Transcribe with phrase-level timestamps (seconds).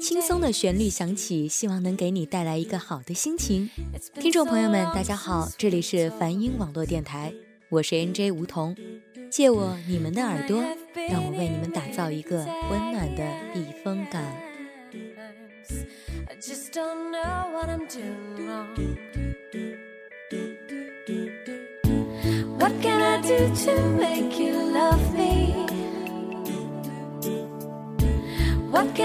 [0.00, 3.68] 轻松的旋律响起，希望能给你带来一个好的心情。
[4.14, 7.32] 听众朋友们，大家好，这里是梵音网络电台，
[7.68, 8.76] 我是 NJ 梧桐，
[9.30, 10.62] 借我你们的耳朵，
[11.08, 12.38] 让我为你们打造一个
[12.70, 14.22] 温暖的避风港。
[22.58, 24.54] What can I do to make you
[28.80, 29.04] what care?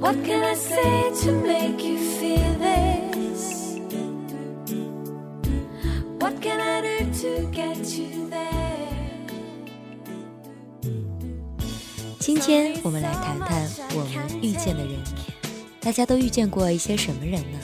[0.00, 3.78] What can I say to make you feel this?
[6.18, 8.40] What can I do to get you there?
[12.18, 14.98] 今天我们来谈谈我们遇见的人，
[15.80, 17.58] 大家都遇见过一些什么人呢？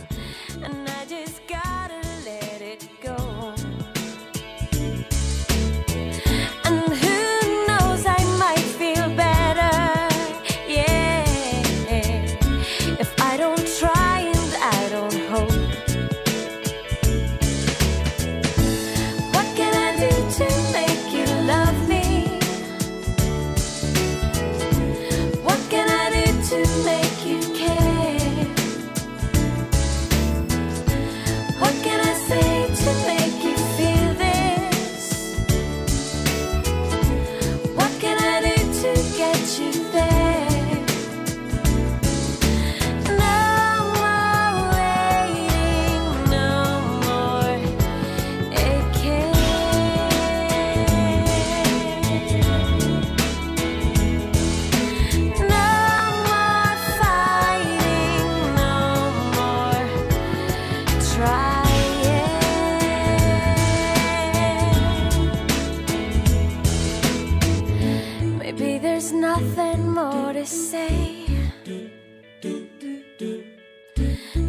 [70.40, 71.26] to say.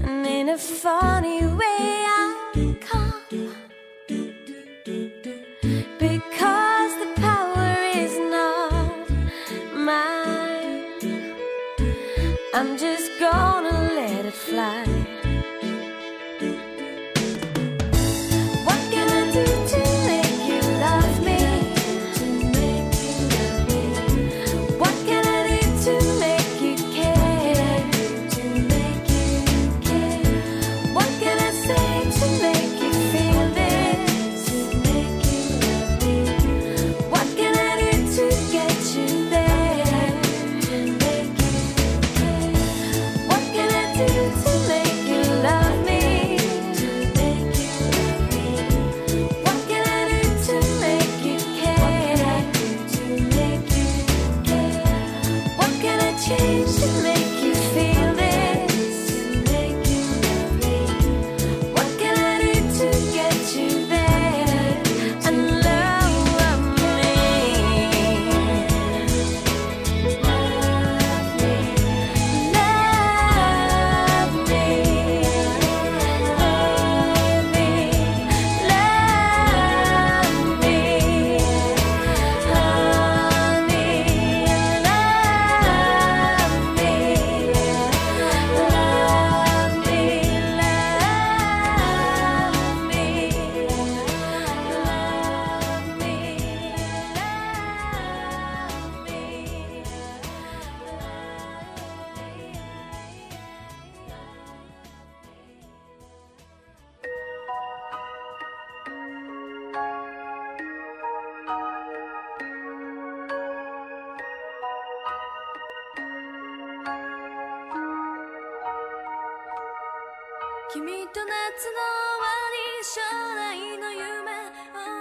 [0.07, 3.21] And in a funny way, I come.
[5.99, 9.09] Because the power is not
[9.73, 11.35] mine.
[12.53, 14.90] I'm just gonna let it fly.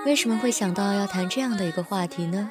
[0.04, 2.50] 为什么会想到要谈这样的一个话题呢？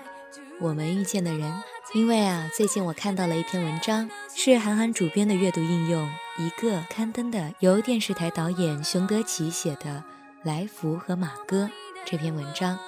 [0.62, 1.64] 我们遇见的人，
[1.94, 9.86] 因为啊，最近我看到了一篇文章，是韩寒主编的阅读应用一个刊登的，由电视台导演熊德奇写的
[10.44, 11.64] 《来福和马哥》
[12.06, 12.80] 这篇文章。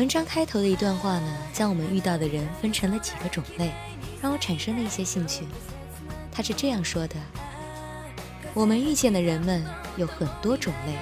[0.00, 3.70] 文章开头的一段话呢，将我们遇到的人分成了几个种类，
[4.22, 5.44] 让我产生了一些兴趣。
[6.32, 7.16] 他是这样说的：
[8.54, 9.62] 我们遇见的人们
[9.98, 10.94] 有很多种类，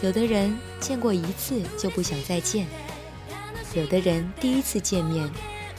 [0.00, 2.66] 有的人见过一次就不想再见，
[3.74, 5.30] 有的人第一次见面，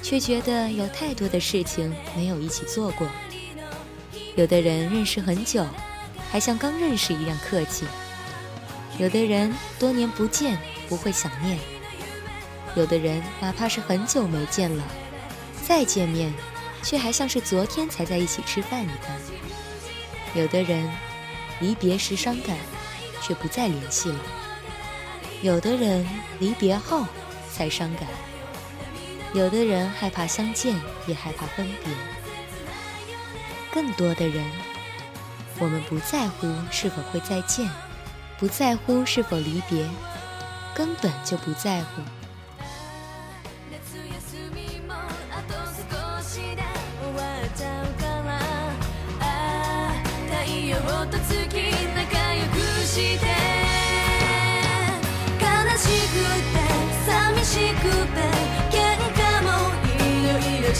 [0.03, 3.07] 却觉得有太多的事情没有一起做过，
[4.35, 5.65] 有的人认识很久，
[6.29, 7.87] 还像刚认识一样客气，
[8.99, 11.57] 有的人多年不见不会想念。
[12.79, 14.81] 有的人哪怕是很久没见了，
[15.67, 16.33] 再见面，
[16.81, 19.19] 却还像是昨天才在一起吃饭一般。
[20.33, 20.89] 有的人
[21.59, 22.55] 离别时伤感，
[23.21, 24.19] 却不再联系了；
[25.41, 26.07] 有的人
[26.39, 27.05] 离别后
[27.51, 28.07] 才伤感；
[29.33, 30.73] 有的人害怕相见，
[31.05, 31.93] 也害怕分别。
[33.73, 34.49] 更多的人，
[35.59, 37.69] 我们不在乎是否会再见，
[38.37, 39.85] 不在乎是否离别，
[40.73, 42.01] 根本就不在乎。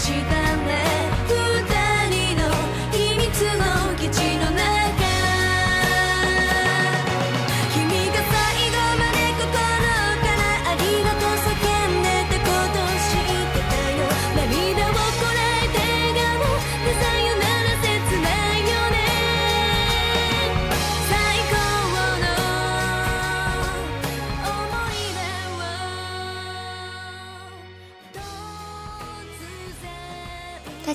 [0.08, 0.39] 大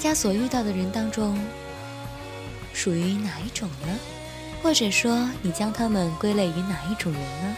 [0.05, 1.35] 家所遇到的人当中，
[2.75, 3.87] 属于哪一种呢？
[4.61, 7.55] 或者说，你将他们归类于哪一种人呢？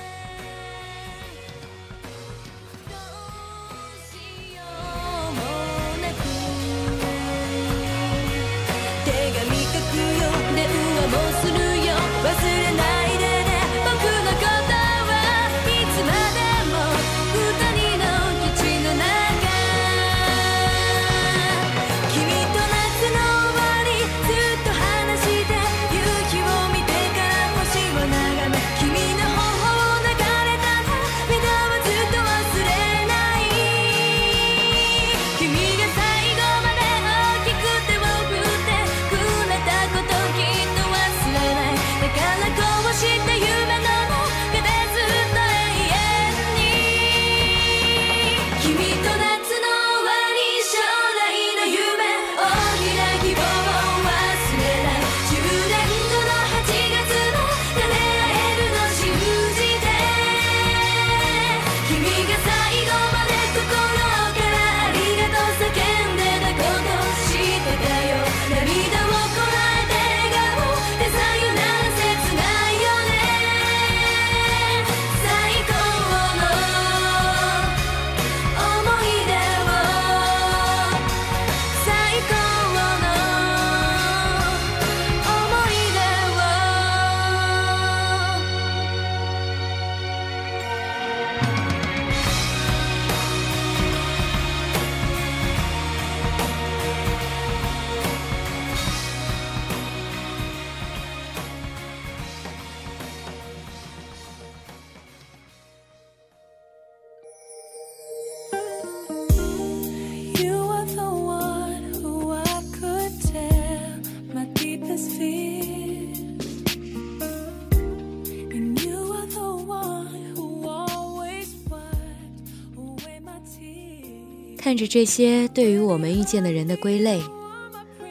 [124.78, 127.20] 看着这些对于我们遇见的人的归类，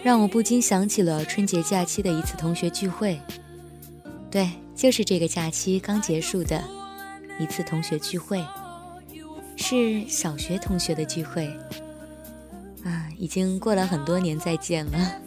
[0.03, 3.21] 让我不禁想起了春节假期的一次同学聚会。
[4.29, 6.61] 对，就是这个假期刚结束的
[7.39, 8.45] 一次同学聚会，
[9.55, 11.47] 是小学同学的聚会。
[12.83, 15.23] 啊，已经过了很多年，再见了。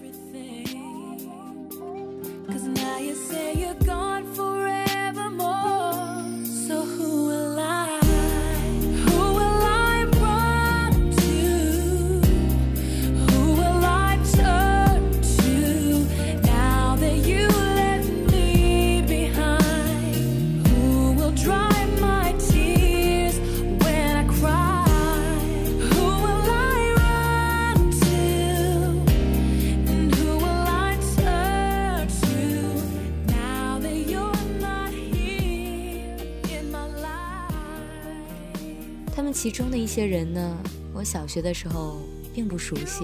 [39.19, 40.57] 他们其中的一些人呢，
[40.93, 41.99] 我小学的时候
[42.33, 43.03] 并不熟悉；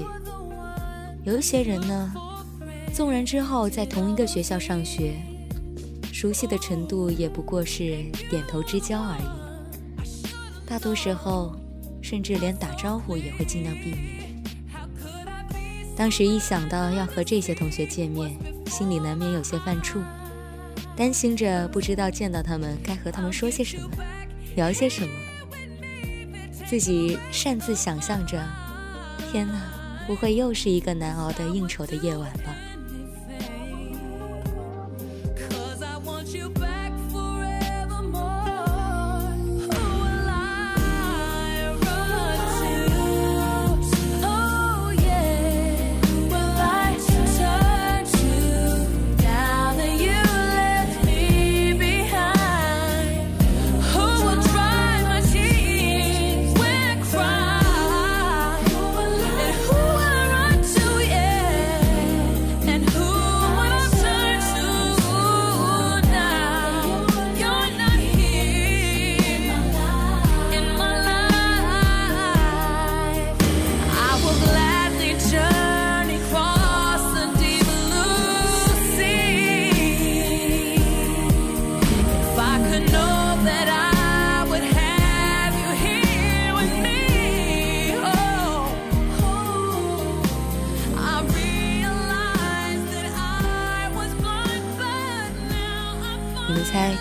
[1.26, 2.14] 有一些人呢，
[2.94, 5.16] 纵然之后在同一个学校上学，
[6.14, 10.26] 熟悉的程度也不过是点头之交而已。
[10.66, 11.54] 大多时候，
[12.02, 14.42] 甚至连打招呼也会尽量避免。
[15.98, 18.34] 当时一想到要和这些同学见面，
[18.68, 20.00] 心里难免有些犯怵，
[20.96, 23.90] 担心着不知道见到他们该和他们说些什么，
[24.56, 25.14] 聊些什么。
[26.68, 28.44] 自己擅自想象着，
[29.32, 29.62] 天哪，
[30.08, 32.56] 不会又是一个难熬的应酬的夜晚吧？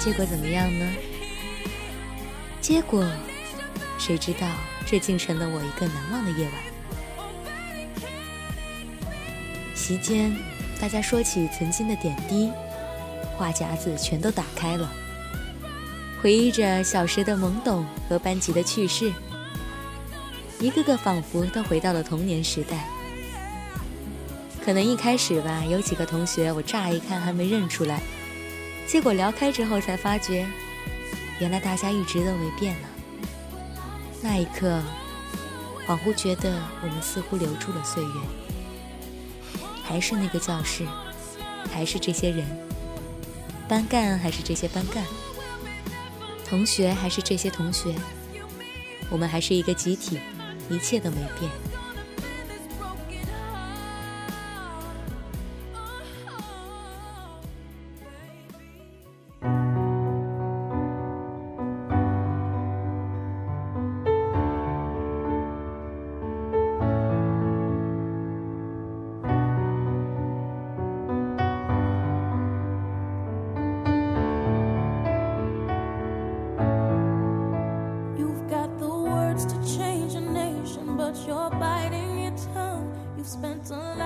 [0.05, 0.87] 结果怎么样呢？
[2.61, 3.03] 结果，
[3.99, 4.47] 谁知道
[4.85, 6.55] 这竟成了我一个难忘的夜晚。
[9.75, 10.37] 席间，
[10.79, 12.53] 大家说起曾经的点滴，
[13.39, 14.93] 话匣子全都打开了，
[16.21, 19.11] 回忆着小时的懵懂和班级的趣事，
[20.61, 22.85] 一个个仿佛都回到了童年时代。
[24.63, 28.03] 可能一开始吧，有几个同学我乍一看还没认出来。
[28.87, 30.47] 结果聊开之后才发觉，
[31.41, 32.89] 原来大家一直都没变呢。
[34.23, 34.81] 那一刻，
[35.87, 38.11] 恍惚觉得我们似乎留住了岁月，
[39.83, 40.87] 还是那个教室，
[41.73, 42.47] 还是这些人，
[43.69, 45.05] 班干还是这些班干，
[46.49, 47.95] 同学还是这些同学，
[49.11, 50.21] 我们还是一个集体，
[50.71, 51.51] 一切都没变。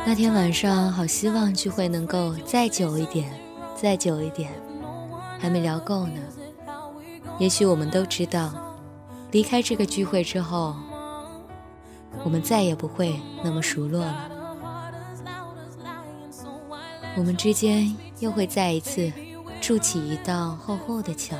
[0.08, 3.30] 那天晚上，好希望聚会能够再久一点，
[3.76, 4.50] 再久一点，
[5.38, 6.18] 还没聊够呢。
[7.38, 8.50] 也许我们都知道，
[9.32, 10.74] 离开这个聚会之后，
[12.24, 14.30] 我们再也不会那么熟络了。
[17.14, 19.12] 我们之间又会再一次
[19.60, 21.38] 筑起一道厚厚的墙。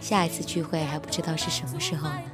[0.00, 2.29] 下一次聚会还不知道是什么时候呢。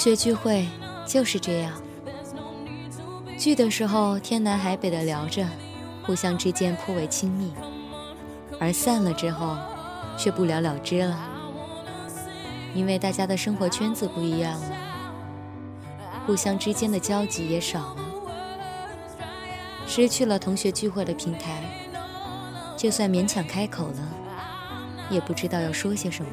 [0.00, 0.66] 学聚会
[1.06, 1.74] 就是这样，
[3.38, 5.46] 聚的时候天南海北的聊着，
[6.06, 7.50] 互相之间颇为亲密；
[8.58, 9.58] 而散了之后，
[10.16, 11.20] 却不了了之了，
[12.74, 14.70] 因为大家的生活圈子不一样了。
[16.24, 18.04] 互相之间的交集也少了，
[19.86, 21.62] 失去了同学聚会的平台，
[22.74, 24.08] 就算勉强开口了，
[25.10, 26.30] 也不知道要说些什么。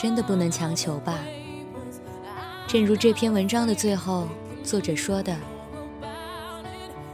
[0.00, 1.18] 真的不能强求吧。
[2.66, 4.26] 正如这篇文章的最后，
[4.64, 5.36] 作者说的。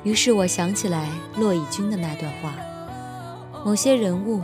[0.05, 2.55] 于是我想起来骆以军的那段话：
[3.64, 4.40] 某些人物，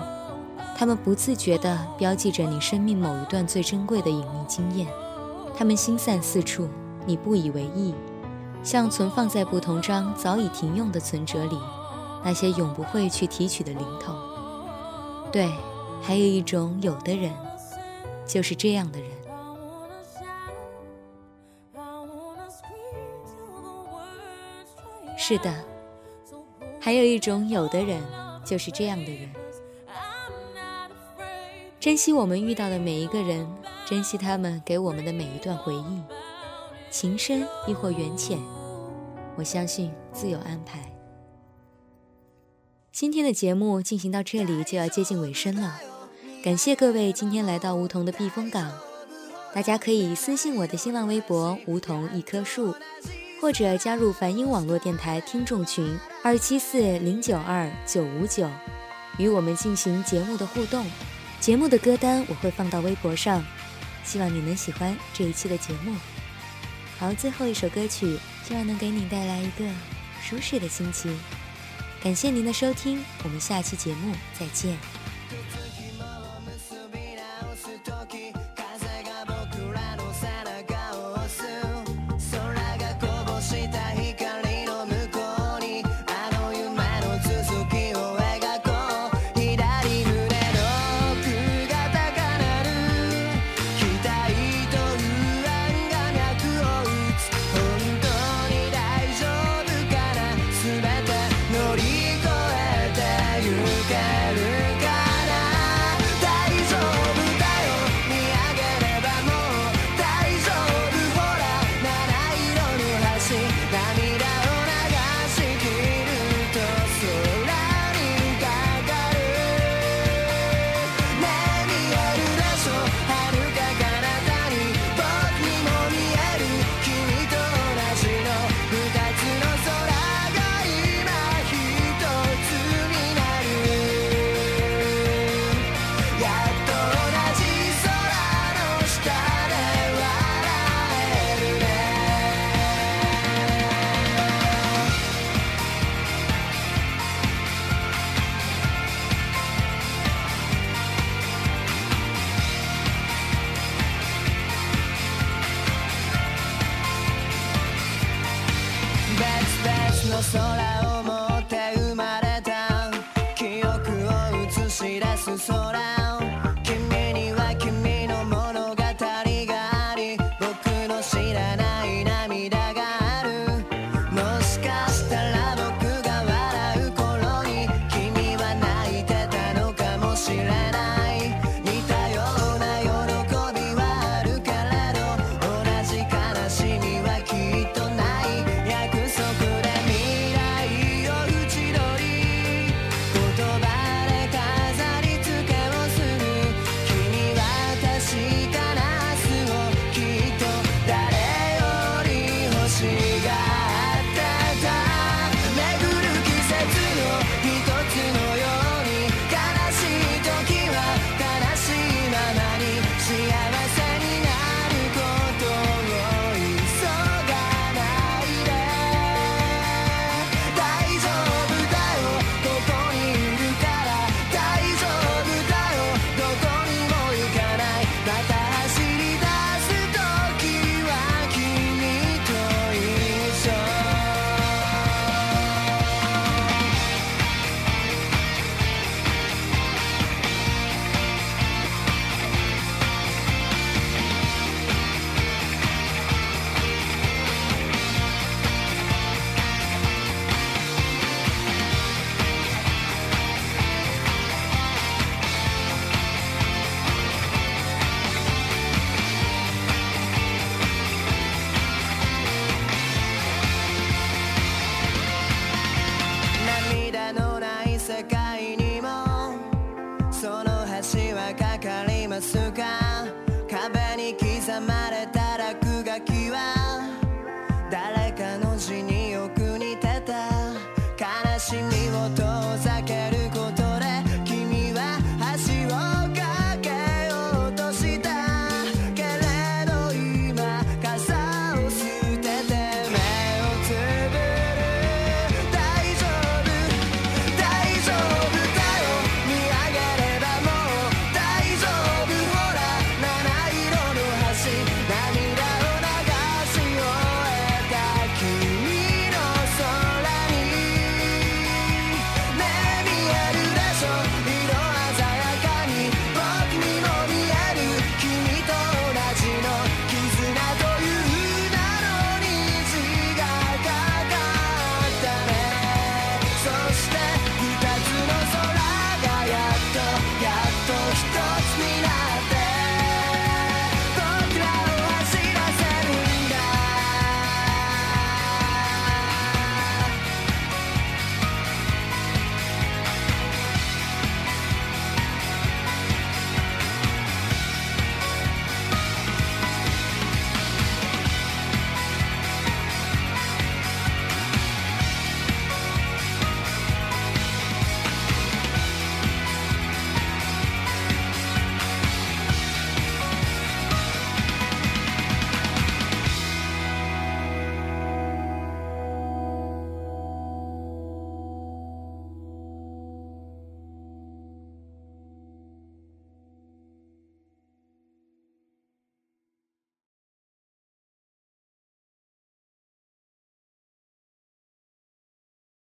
[0.76, 4.88] 他们不自觉地标记着你生命某一段最珍贵的隐秘经验，
[5.56, 6.68] 他们心散四处，
[7.06, 7.94] 你不以为意，
[8.64, 11.56] 像存放在不同章早已停用的存折里
[12.24, 14.16] 那些永不会去提取的零头。
[15.30, 15.48] 对。
[16.04, 17.32] 还有一种有的人，
[18.26, 19.10] 就是这样的人。
[25.18, 25.54] 是的，
[26.80, 28.02] 还有一种有的人，
[28.44, 29.30] 就是这样的人。
[31.78, 33.46] 珍惜我们遇到的每一个人，
[33.86, 36.02] 珍惜他们给我们的每一段回忆，
[36.90, 38.38] 情深亦或缘浅，
[39.36, 40.92] 我相信自有安排。
[42.90, 45.91] 今天的节目进行到这里，就要接近尾声了。
[46.42, 48.72] 感谢各位今天来到梧桐的避风港，
[49.54, 52.74] 大家可以私信我的新浪微博“梧桐一棵树”，
[53.40, 58.50] 或者加入梵音网络电台听众群二七四零九二九五九，
[59.18, 60.84] 与我们进行节目的互动。
[61.38, 63.44] 节目的歌单我会放到微博上，
[64.04, 65.94] 希望你能喜欢这一期的节目。
[66.98, 69.64] 好，最后一首歌曲，希望能给你带来一个
[70.20, 71.16] 舒适的心情。
[72.02, 74.76] 感谢您的收听，我们下期节目再见。